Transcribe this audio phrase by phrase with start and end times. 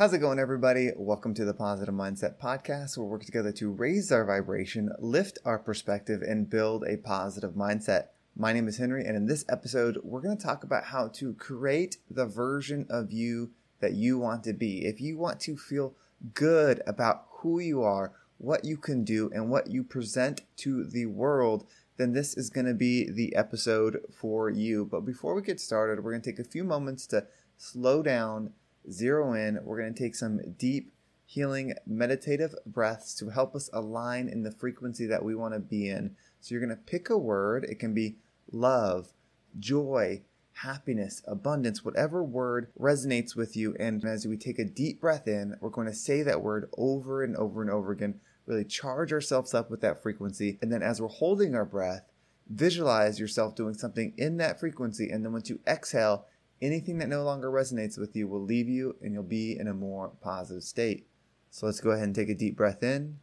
[0.00, 0.92] How's it going, everybody?
[0.96, 5.38] Welcome to the Positive Mindset Podcast, where we work together to raise our vibration, lift
[5.44, 8.06] our perspective, and build a positive mindset.
[8.34, 11.34] My name is Henry, and in this episode, we're going to talk about how to
[11.34, 13.50] create the version of you
[13.80, 14.86] that you want to be.
[14.86, 15.94] If you want to feel
[16.32, 21.04] good about who you are, what you can do, and what you present to the
[21.04, 21.66] world,
[21.98, 24.86] then this is going to be the episode for you.
[24.86, 27.26] But before we get started, we're going to take a few moments to
[27.58, 28.54] slow down,
[28.90, 29.58] zero in.
[29.62, 30.92] We're going to take some deep,
[31.26, 35.88] healing, meditative breaths to help us align in the frequency that we want to be
[35.88, 36.16] in.
[36.40, 37.64] So you're going to pick a word.
[37.64, 38.16] It can be
[38.50, 39.12] love,
[39.58, 40.22] joy,
[40.54, 43.74] happiness, abundance, whatever word resonates with you.
[43.78, 47.22] And as we take a deep breath in, we're going to say that word over
[47.22, 50.58] and over and over again, really charge ourselves up with that frequency.
[50.60, 52.10] And then as we're holding our breath,
[52.48, 55.08] visualize yourself doing something in that frequency.
[55.10, 56.26] And then once you exhale,
[56.62, 59.74] anything that no longer resonates with you will leave you and you'll be in a
[59.74, 61.06] more positive state.
[61.50, 63.18] So let's go ahead and take a deep breath in.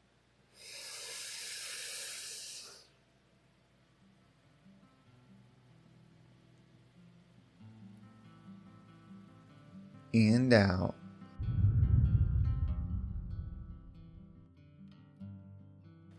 [10.13, 10.95] and out.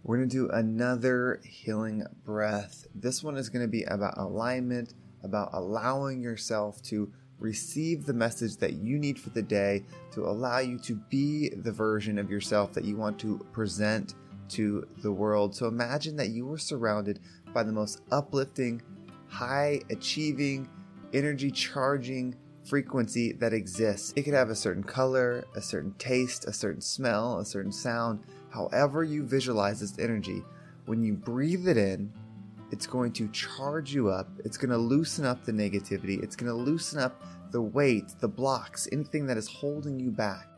[0.02, 2.86] We're going to do another healing breath.
[2.94, 8.56] This one is going to be about alignment, about allowing yourself to receive the message
[8.56, 12.72] that you need for the day to allow you to be the version of yourself
[12.72, 14.14] that you want to present
[14.48, 15.54] to the world.
[15.54, 17.20] So imagine that you were surrounded
[17.52, 18.82] by the most uplifting,
[19.28, 20.68] high achieving,
[21.12, 24.12] energy charging, frequency that exists.
[24.16, 28.20] It could have a certain color, a certain taste, a certain smell, a certain sound,
[28.50, 30.42] however you visualize this energy.
[30.86, 32.12] When you breathe it in,
[32.70, 34.28] it's going to charge you up.
[34.44, 36.22] It's going to loosen up the negativity.
[36.22, 40.48] It's going to loosen up the weight, the blocks, anything that is holding you back.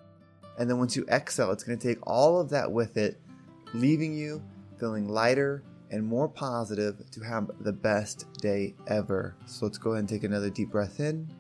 [0.59, 3.21] And then once you exhale, it's going to take all of that with it,
[3.73, 4.43] leaving you
[4.79, 9.37] feeling lighter and more positive to have the best day ever.
[9.47, 11.31] So let's go ahead and take another deep breath in.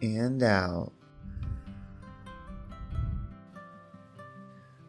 [0.00, 0.92] and out.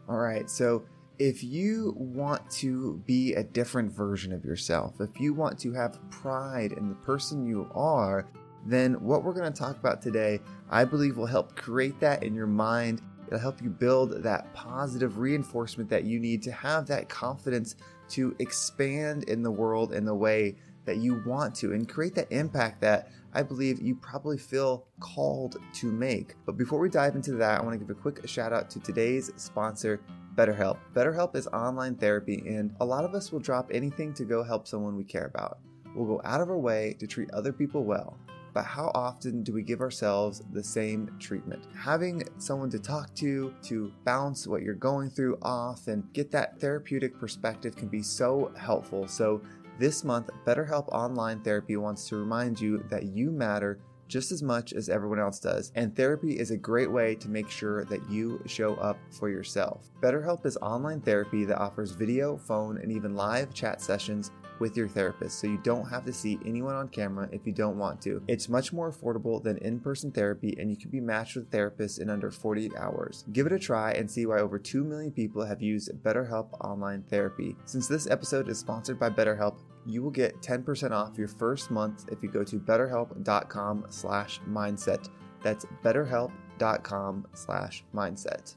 [0.09, 0.86] All right, so
[1.20, 6.00] if you want to be a different version of yourself, if you want to have
[6.09, 8.28] pride in the person you are,
[8.66, 10.40] then what we're going to talk about today,
[10.72, 13.03] I believe, will help create that in your mind.
[13.28, 17.75] It'll help you build that positive reinforcement that you need to have that confidence
[18.09, 20.56] to expand in the world in the way
[20.86, 25.58] that you want to and create that impact that I believe you probably feel called
[25.76, 26.36] to make.
[26.46, 28.80] But before we dive into that, I want to give a quick shout out to
[28.80, 30.02] today's sponsor,
[30.36, 30.80] BetterHelp.
[30.94, 34.68] BetterHelp is online therapy, and a lot of us will drop anything to go help
[34.68, 35.60] someone we care about.
[35.96, 38.18] We'll go out of our way to treat other people well.
[38.54, 41.64] But how often do we give ourselves the same treatment?
[41.78, 46.60] Having someone to talk to, to bounce what you're going through off, and get that
[46.60, 49.08] therapeutic perspective can be so helpful.
[49.08, 49.42] So,
[49.80, 53.80] this month, BetterHelp Online Therapy wants to remind you that you matter
[54.10, 57.50] just as much as everyone else does, and therapy is a great way to make
[57.50, 59.90] sure that you show up for yourself.
[60.02, 64.88] BetterHelp is online therapy that offers video, phone, and even live chat sessions with your
[64.88, 68.22] therapist, so you don't have to see anyone on camera if you don't want to.
[68.28, 72.00] It's much more affordable than in person therapy, and you can be matched with therapists
[72.00, 73.25] in under 48 hours.
[73.31, 77.03] Give it a try and see why over 2 million people have used BetterHelp online
[77.09, 77.56] therapy.
[77.66, 82.06] Since this episode is sponsored by BetterHelp, you will get 10% off your first month
[82.12, 85.09] if you go to betterhelp.com slash mindset.
[85.42, 88.56] That's betterhelp.com slash mindset.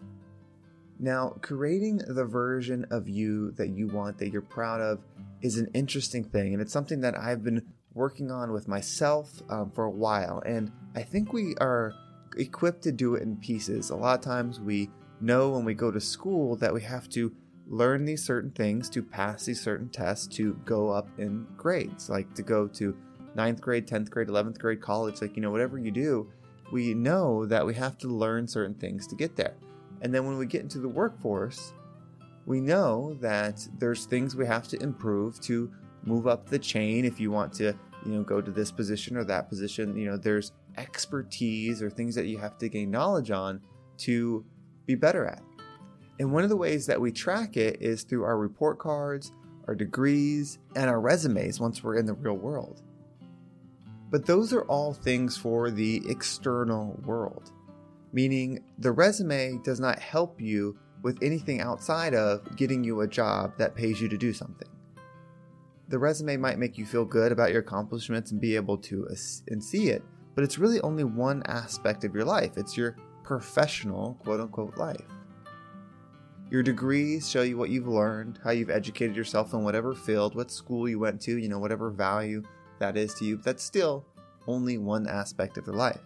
[0.99, 5.01] Now, creating the version of you that you want, that you're proud of,
[5.43, 6.53] is an interesting thing.
[6.53, 7.63] And it's something that I've been
[7.95, 10.43] working on with myself um, for a while.
[10.47, 11.93] And I think we are
[12.37, 13.91] equipped to do it in pieces.
[13.91, 17.35] A lot of times we know when we go to school that we have to
[17.69, 22.33] learn these certain things to pass these certain tests to go up in grades, like
[22.35, 22.97] to go to
[23.35, 26.31] ninth grade, 10th grade, 11th grade, college, like, you know, whatever you do,
[26.71, 29.55] we know that we have to learn certain things to get there.
[30.01, 31.73] And then when we get into the workforce,
[32.47, 35.71] we know that there's things we have to improve to
[36.05, 37.75] move up the chain if you want to,
[38.05, 39.97] you know, go to this position or that position.
[39.97, 43.61] You know, there's expertise or things that you have to gain knowledge on
[43.99, 44.45] to
[44.87, 45.43] be better at.
[46.19, 49.33] And one of the ways that we track it is through our report cards,
[49.69, 52.83] our degrees, and our resumes once we're in the real world.
[54.11, 57.51] But those are all things for the external world,
[58.13, 63.53] meaning the resume does not help you with anything outside of getting you a job
[63.59, 64.69] that pays you to do something.
[65.93, 69.07] the resume might make you feel good about your accomplishments and be able to
[69.49, 70.03] and see it,
[70.35, 72.57] but it's really only one aspect of your life.
[72.57, 75.05] It's your professional, quote unquote, life.
[76.51, 80.51] Your degrees show you what you've learned, how you've educated yourself in whatever field, what
[80.51, 82.43] school you went to, you know, whatever value
[82.79, 83.37] that is to you.
[83.37, 84.07] But that's still
[84.47, 86.01] only one aspect of their life.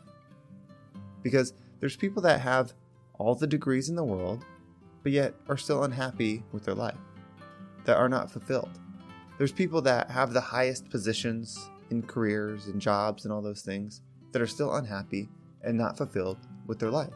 [1.22, 2.72] Because there's people that have
[3.18, 4.44] all the degrees in the world,
[5.06, 6.98] but yet are still unhappy with their life,
[7.84, 8.80] that are not fulfilled.
[9.38, 14.02] There's people that have the highest positions in careers and jobs and all those things
[14.32, 15.28] that are still unhappy
[15.62, 17.14] and not fulfilled with their life.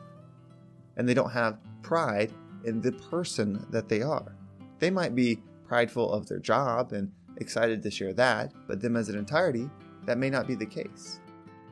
[0.96, 2.32] And they don't have pride
[2.64, 4.36] in the person that they are.
[4.78, 9.08] They might be prideful of their job and excited to share that, but them as
[9.08, 9.68] an entirety,
[10.04, 11.18] that may not be the case.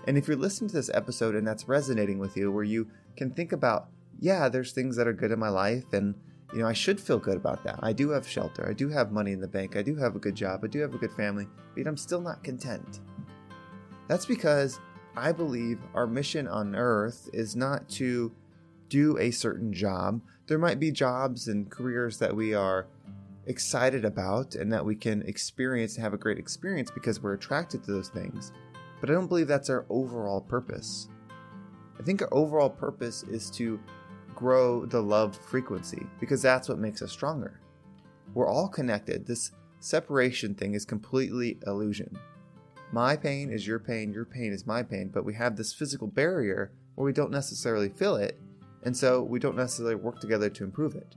[0.09, 3.31] And if you're listening to this episode and that's resonating with you, where you can
[3.31, 6.15] think about, yeah, there's things that are good in my life, and
[6.53, 7.79] you know, I should feel good about that.
[7.83, 10.21] I do have shelter, I do have money in the bank, I do have a
[10.21, 13.01] good job, I do have a good family, but I'm still not content.
[14.09, 14.81] That's because
[15.17, 18.33] I believe our mission on earth is not to
[18.89, 20.23] do a certain job.
[20.47, 22.87] There might be jobs and careers that we are
[23.47, 27.83] excited about and that we can experience and have a great experience because we're attracted
[27.85, 28.53] to those things.
[29.01, 31.09] But I don't believe that's our overall purpose.
[31.99, 33.81] I think our overall purpose is to
[34.39, 37.61] grow the love frequency because that's what makes us stronger.
[38.35, 39.27] We're all connected.
[39.27, 39.51] This
[39.81, 42.17] separation thing is completely illusion.
[42.93, 46.07] My pain is your pain, your pain is my pain, but we have this physical
[46.07, 48.41] barrier where we don't necessarily feel it,
[48.85, 51.17] and so we don't necessarily work together to improve it.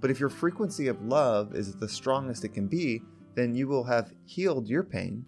[0.00, 3.02] But if your frequency of love is the strongest it can be,
[3.34, 5.26] then you will have healed your pain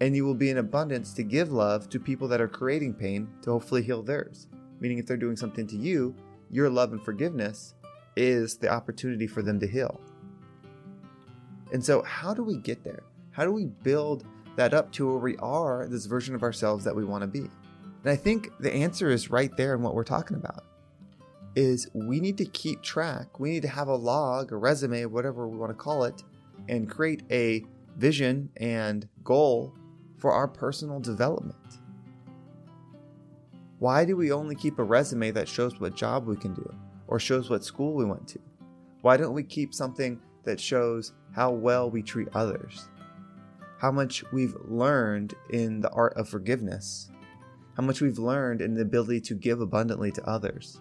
[0.00, 3.28] and you will be in abundance to give love to people that are creating pain
[3.40, 4.48] to hopefully heal theirs.
[4.80, 6.14] Meaning, if they're doing something to you,
[6.54, 7.74] your love and forgiveness
[8.14, 10.00] is the opportunity for them to heal.
[11.72, 13.02] And so, how do we get there?
[13.32, 14.24] How do we build
[14.54, 17.40] that up to where we are this version of ourselves that we want to be?
[17.40, 20.62] And I think the answer is right there in what we're talking about.
[21.56, 23.40] Is we need to keep track.
[23.40, 26.22] We need to have a log, a resume, whatever we want to call it,
[26.68, 27.64] and create a
[27.96, 29.74] vision and goal
[30.18, 31.80] for our personal development.
[33.78, 36.74] Why do we only keep a resume that shows what job we can do
[37.08, 38.38] or shows what school we went to?
[39.02, 42.88] Why don't we keep something that shows how well we treat others?
[43.78, 47.10] How much we've learned in the art of forgiveness?
[47.76, 50.80] How much we've learned in the ability to give abundantly to others?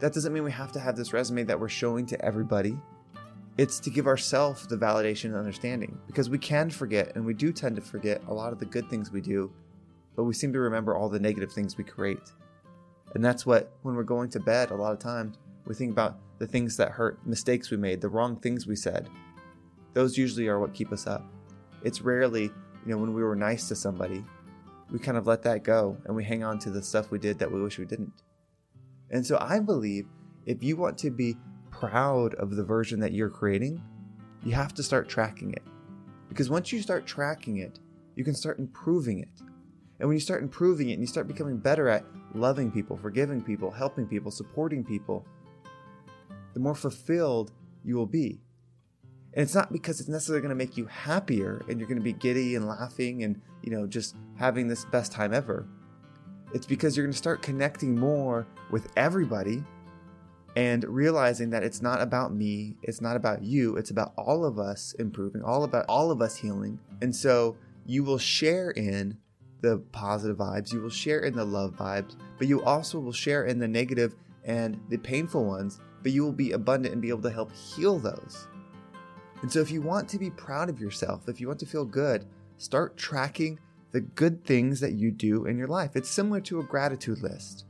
[0.00, 2.76] That doesn't mean we have to have this resume that we're showing to everybody.
[3.58, 7.52] It's to give ourselves the validation and understanding because we can forget, and we do
[7.52, 9.52] tend to forget a lot of the good things we do,
[10.16, 12.32] but we seem to remember all the negative things we create.
[13.14, 16.18] And that's what, when we're going to bed, a lot of times, we think about
[16.38, 19.08] the things that hurt, mistakes we made, the wrong things we said.
[19.92, 21.24] Those usually are what keep us up.
[21.82, 22.52] It's rarely, you
[22.86, 24.24] know, when we were nice to somebody,
[24.90, 27.38] we kind of let that go and we hang on to the stuff we did
[27.38, 28.12] that we wish we didn't.
[29.10, 30.06] And so I believe
[30.46, 31.36] if you want to be
[31.70, 33.82] proud of the version that you're creating,
[34.44, 35.62] you have to start tracking it.
[36.28, 37.78] Because once you start tracking it,
[38.16, 39.28] you can start improving it.
[40.02, 42.04] And when you start improving it and you start becoming better at
[42.34, 45.24] loving people, forgiving people, helping people, supporting people,
[46.54, 47.52] the more fulfilled
[47.84, 48.40] you will be.
[49.34, 52.04] And it's not because it's necessarily going to make you happier and you're going to
[52.04, 55.68] be giddy and laughing and, you know, just having this best time ever.
[56.52, 59.62] It's because you're going to start connecting more with everybody
[60.56, 64.58] and realizing that it's not about me, it's not about you, it's about all of
[64.58, 66.80] us improving, all about all of us healing.
[67.00, 67.56] And so
[67.86, 69.16] you will share in
[69.62, 73.46] the positive vibes, you will share in the love vibes, but you also will share
[73.46, 74.14] in the negative
[74.44, 77.98] and the painful ones, but you will be abundant and be able to help heal
[77.98, 78.48] those.
[79.40, 81.84] And so if you want to be proud of yourself, if you want to feel
[81.84, 82.26] good,
[82.58, 83.58] start tracking
[83.92, 85.96] the good things that you do in your life.
[85.96, 87.66] It's similar to a gratitude list.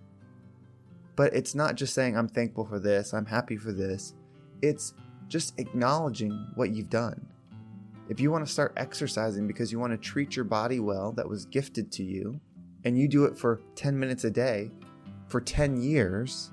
[1.15, 4.15] But it's not just saying, I'm thankful for this, I'm happy for this.
[4.63, 4.95] It's
[5.29, 7.32] just acknowledging what you've done.
[8.13, 11.27] If you want to start exercising because you want to treat your body well that
[11.27, 12.39] was gifted to you,
[12.85, 14.71] and you do it for 10 minutes a day
[15.29, 16.51] for 10 years,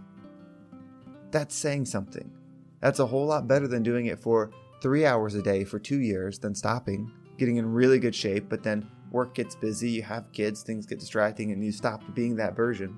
[1.31, 2.31] that's saying something.
[2.79, 4.51] That's a whole lot better than doing it for
[4.81, 8.63] three hours a day for two years, then stopping, getting in really good shape, but
[8.63, 12.55] then work gets busy, you have kids, things get distracting, and you stop being that
[12.55, 12.97] version.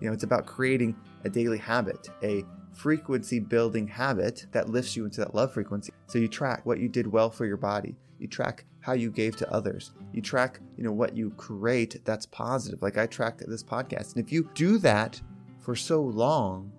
[0.00, 2.42] You know, it's about creating a daily habit, a
[2.76, 5.92] frequency building habit that lifts you into that love frequency.
[6.06, 7.96] So you track what you did well for your body.
[8.18, 9.92] You track how you gave to others.
[10.12, 12.82] You track, you know, what you create that's positive.
[12.82, 14.14] Like I tracked this podcast.
[14.14, 15.20] And if you do that
[15.58, 16.70] for so long,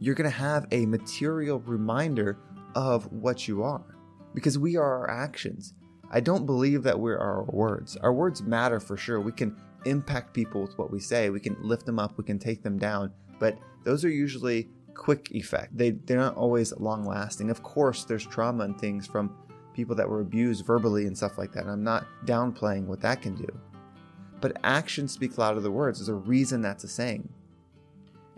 [0.00, 2.38] you're going to have a material reminder
[2.74, 3.96] of what you are
[4.34, 5.74] because we are our actions.
[6.10, 7.96] I don't believe that we're our words.
[7.96, 9.20] Our words matter for sure.
[9.20, 11.30] We can impact people with what we say.
[11.30, 15.30] We can lift them up, we can take them down, but those are usually quick
[15.32, 15.76] effect.
[15.76, 17.50] They they're not always long lasting.
[17.50, 19.36] Of course, there's trauma and things from
[19.74, 21.66] people that were abused verbally and stuff like that.
[21.66, 23.48] I'm not downplaying what that can do.
[24.40, 25.98] But actions speak louder than words.
[25.98, 27.28] There's a reason that's a saying.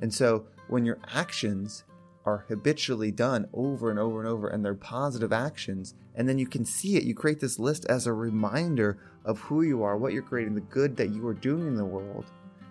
[0.00, 1.84] And so when your actions
[2.24, 6.46] are habitually done over and over and over and they're positive actions, and then you
[6.46, 10.12] can see it, you create this list as a reminder of who you are, what
[10.12, 12.26] you're creating, the good that you are doing in the world,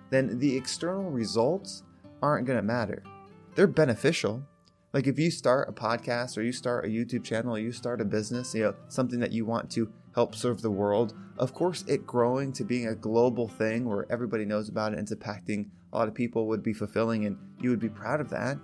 [0.09, 1.83] then the external results
[2.21, 3.03] aren't going to matter.
[3.55, 4.43] They're beneficial.
[4.93, 8.01] Like if you start a podcast or you start a YouTube channel or you start
[8.01, 11.83] a business, you know, something that you want to help serve the world, of course,
[11.87, 15.67] it growing to being a global thing where everybody knows about it and it's impacting
[15.91, 18.57] a lot of people would be fulfilling and you would be proud of that.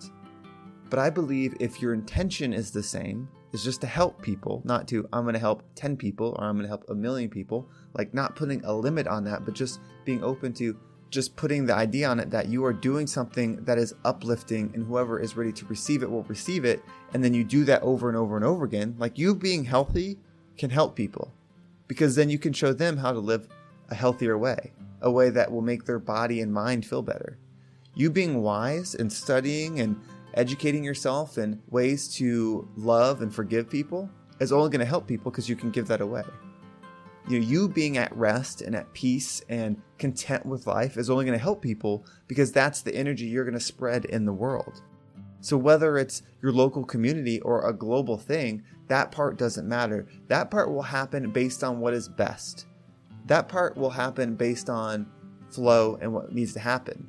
[0.89, 4.88] But I believe if your intention is the same, is just to help people, not
[4.89, 7.69] to, I'm going to help 10 people or I'm going to help a million people,
[7.93, 10.77] like not putting a limit on that, but just being open to
[11.11, 14.85] just putting the idea on it that you are doing something that is uplifting and
[14.85, 16.81] whoever is ready to receive it will receive it.
[17.13, 18.95] And then you do that over and over and over again.
[18.97, 20.17] Like you being healthy
[20.57, 21.33] can help people
[21.87, 23.49] because then you can show them how to live
[23.89, 27.37] a healthier way, a way that will make their body and mind feel better.
[27.93, 29.99] You being wise and studying and
[30.33, 35.29] educating yourself in ways to love and forgive people is only going to help people
[35.29, 36.23] because you can give that away
[37.27, 41.25] you know, you being at rest and at peace and content with life is only
[41.25, 44.81] going to help people because that's the energy you're going to spread in the world.
[45.41, 50.07] So whether it's your local community or a global thing, that part doesn't matter.
[50.27, 52.65] That part will happen based on what is best.
[53.25, 55.07] That part will happen based on
[55.49, 57.07] flow and what needs to happen.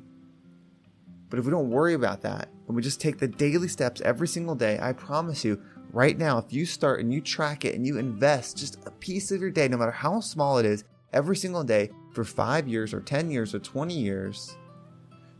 [1.29, 4.27] But if we don't worry about that and we just take the daily steps every
[4.27, 5.61] single day, I promise you,
[5.93, 9.31] right now, if you start and you track it and you invest just a piece
[9.31, 10.83] of your day, no matter how small it is,
[11.13, 14.57] every single day for five years or 10 years or 20 years,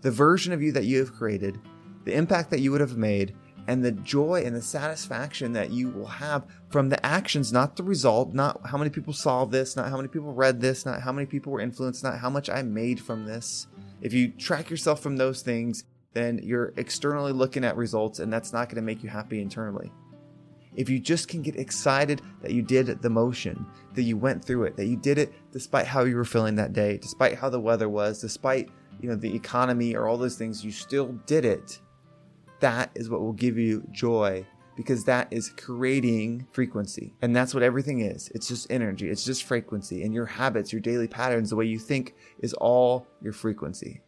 [0.01, 1.59] the version of you that you have created,
[2.05, 3.35] the impact that you would have made,
[3.67, 7.83] and the joy and the satisfaction that you will have from the actions, not the
[7.83, 11.13] result, not how many people saw this, not how many people read this, not how
[11.13, 13.67] many people were influenced, not how much I made from this.
[14.01, 18.51] If you track yourself from those things, then you're externally looking at results, and that's
[18.51, 19.91] not going to make you happy internally
[20.75, 24.63] if you just can get excited that you did the motion, that you went through
[24.63, 27.59] it, that you did it despite how you were feeling that day, despite how the
[27.59, 28.69] weather was, despite
[29.01, 31.79] you know the economy or all those things, you still did it.
[32.59, 37.13] That is what will give you joy because that is creating frequency.
[37.21, 38.29] And that's what everything is.
[38.33, 40.03] It's just energy, it's just frequency.
[40.03, 44.01] And your habits, your daily patterns, the way you think is all your frequency.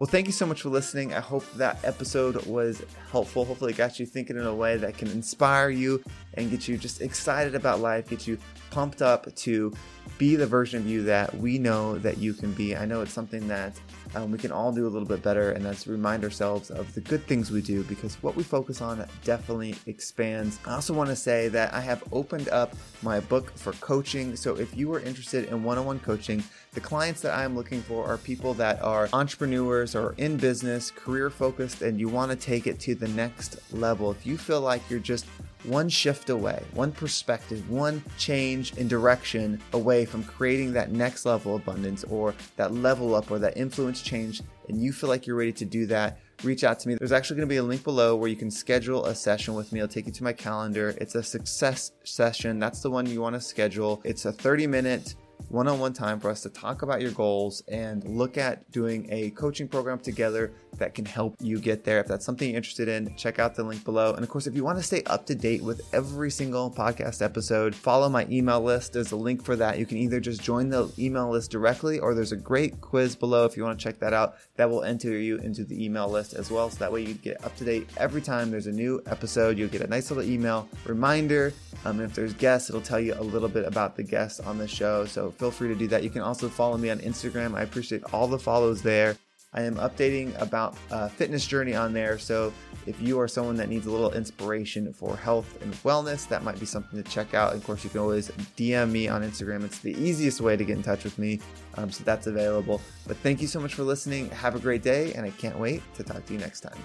[0.00, 1.12] Well, thank you so much for listening.
[1.12, 3.44] I hope that episode was helpful.
[3.44, 6.02] Hopefully, it got you thinking in a way that can inspire you
[6.32, 8.38] and get you just excited about life, get you
[8.70, 9.72] pumped up to
[10.18, 12.76] be the version of you that we know that you can be.
[12.76, 13.80] I know it's something that
[14.14, 17.00] um, we can all do a little bit better, and that's remind ourselves of the
[17.00, 20.58] good things we do because what we focus on definitely expands.
[20.66, 24.36] I also want to say that I have opened up my book for coaching.
[24.36, 27.82] So if you are interested in one on one coaching, the clients that I'm looking
[27.82, 32.36] for are people that are entrepreneurs or in business, career focused, and you want to
[32.36, 34.10] take it to the next level.
[34.10, 35.26] If you feel like you're just
[35.64, 41.56] one shift away, one perspective, one change in direction away from creating that next level
[41.56, 45.52] abundance or that level up or that influence change, and you feel like you're ready
[45.52, 46.94] to do that, reach out to me.
[46.94, 49.72] There's actually going to be a link below where you can schedule a session with
[49.72, 49.80] me.
[49.80, 50.94] I'll take you to my calendar.
[50.98, 52.58] It's a success session.
[52.58, 54.00] That's the one you want to schedule.
[54.04, 55.14] It's a 30 minute
[55.50, 59.06] one on one time for us to talk about your goals and look at doing
[59.10, 61.98] a coaching program together that can help you get there.
[61.98, 64.14] If that's something you're interested in, check out the link below.
[64.14, 67.20] And of course, if you want to stay up to date with every single podcast
[67.20, 68.92] episode, follow my email list.
[68.92, 69.78] There's a link for that.
[69.78, 73.44] You can either just join the email list directly or there's a great quiz below
[73.44, 74.36] if you want to check that out.
[74.54, 76.70] That will enter you into the email list as well.
[76.70, 79.58] So that way you get up to date every time there's a new episode.
[79.58, 81.52] You'll get a nice little email reminder.
[81.84, 84.68] Um, if there's guests, it'll tell you a little bit about the guests on the
[84.68, 85.04] show.
[85.06, 86.04] So feel free to do that.
[86.04, 87.56] You can also follow me on Instagram.
[87.56, 89.16] I appreciate all the follows there.
[89.54, 92.18] I am updating about uh, fitness journey on there.
[92.18, 92.52] So
[92.86, 96.60] if you are someone that needs a little inspiration for health and wellness, that might
[96.60, 97.54] be something to check out.
[97.54, 99.64] Of course, you can always DM me on Instagram.
[99.64, 101.40] It's the easiest way to get in touch with me.
[101.76, 102.80] Um, so that's available.
[103.08, 104.28] But thank you so much for listening.
[104.30, 106.78] Have a great day, and I can't wait to talk to you next time.